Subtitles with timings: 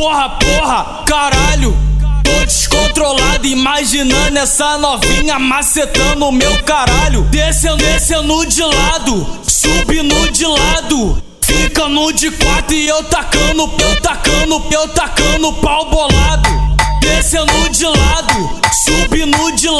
[0.00, 1.76] Porra, porra, caralho.
[2.24, 7.20] Tô descontrolado, imaginando essa novinha macetando o meu caralho.
[7.24, 11.22] Descendo, descendo de lado, subindo de lado.
[11.42, 16.48] Fica no de quatro e eu tacando, eu tacando, eu tacando pau bolado.
[17.02, 19.79] Descendo de lado, subindo de lado.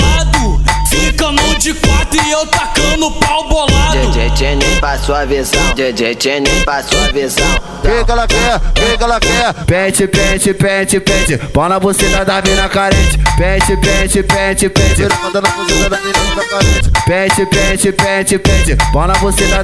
[1.20, 4.10] Fica no de quatro e eu tacando pau bolado.
[4.10, 7.44] DJ Tini passou a visão, DJ Tini passou a visão.
[7.82, 8.58] Que que ela quer?
[8.74, 9.52] Que que ela quer?
[9.66, 11.38] Pente, pente, pente, pente.
[11.68, 13.18] Na buceta da mina carente.
[13.36, 15.02] Pente, pente, pente, pente.
[15.26, 16.69] Onda na da menina carente.
[17.10, 18.76] Pente, pente, pente, pente.
[18.92, 19.14] Pau na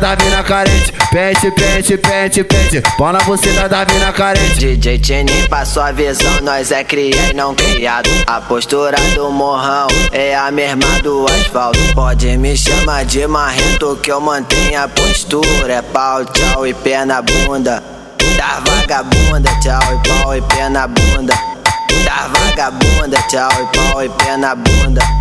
[0.00, 0.92] da mina carente.
[1.12, 2.82] Pente, pente, pente, pente.
[2.98, 3.20] Pau na
[3.68, 4.58] da mina carente.
[4.58, 8.10] DJ Tini passou a visão, nós é cria e não criado.
[8.26, 11.78] A postura do morrão é a mesma do asfalto.
[11.94, 15.74] Pode me chamar de marrento que eu mantenho a postura.
[15.74, 17.80] É pau, tchau e pé na bunda.
[18.36, 21.34] Da vagabunda, tchau e pau e pé na bunda.
[22.04, 25.15] Da vagabunda, tchau e pau e pé na bunda.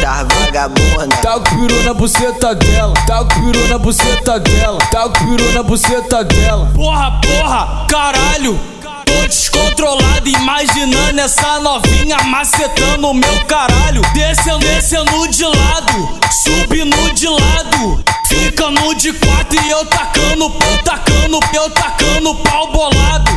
[0.00, 1.08] Da vagabunda.
[1.22, 5.52] Tá com peru na buceta dela, tá com peru na buceta dela, tá com peru
[5.52, 6.70] na buceta dela.
[6.74, 8.58] Porra, porra, caralho.
[9.04, 14.02] Tô descontrolado, imaginando essa novinha macetando o meu caralho.
[14.14, 18.04] Descendo, descendo de lado, subindo de lado.
[18.28, 23.30] Fica no de quatro e eu tacando, eu tacando, eu tacando pau bolado.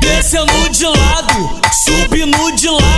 [0.00, 2.89] Descendo de lado, subindo de lado.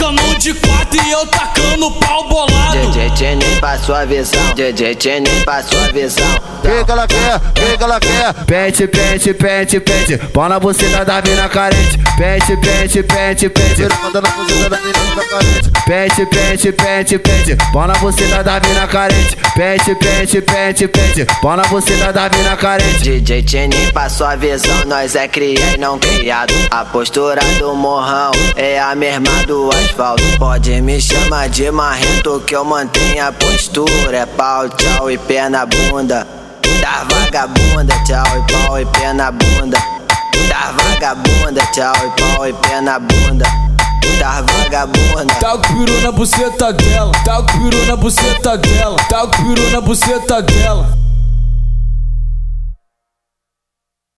[0.00, 2.90] Fica no de quatro e eu tacando pau bolado.
[2.90, 6.24] DJ Tini passou a visão, DJ Tini passou a visão.
[6.62, 7.40] Que que ela quer?
[7.54, 8.32] Que que ela quer?
[8.46, 10.18] Pente, pente, pente, pente.
[10.48, 11.98] Na buceta da mina carente.
[12.16, 13.82] Pente, pente, pente, pente.
[13.82, 15.70] Na cozinha da menina carente.
[15.84, 17.56] Pente, pente, pente, pente.
[17.74, 19.36] Na buceta da mina carente.
[19.54, 21.26] Pente, pente, pente, pente.
[21.44, 22.98] Na buceta da mina carente.
[23.00, 26.54] DJ Tini passou a visão, nós é cria e não criado.
[26.70, 30.22] A postura do morrão é a mesma do asfalto.
[30.38, 34.18] Pode me chamar de marrento que eu mantenho a postura.
[34.18, 36.26] É pau, tchau e pé na bunda.
[36.80, 39.78] Da vagabunda, tchau e pau e pé na bunda.
[40.48, 43.44] Da vagabunda, tchau e pau e pé na bunda.
[44.18, 45.34] Da vagabunda.
[45.40, 49.70] Tá com peru na buceta dela, tá com peru na buceta dela, tá com peru
[49.70, 50.99] na buceta dela.